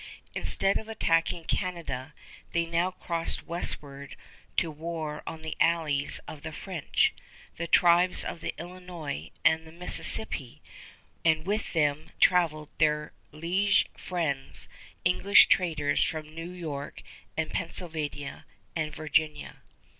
[0.33, 2.15] Instead of attacking Canada
[2.53, 4.15] they now crossed westward
[4.57, 7.13] to war on the allies of the French,
[7.57, 10.59] the tribes of the Illinois and the Mississippi;
[11.23, 14.67] and with them traveled their liege friends,
[15.05, 17.03] English traders from New York
[17.37, 19.57] and Pennsylvania and Virginia.